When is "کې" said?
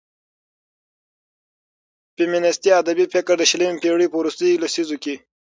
5.03-5.15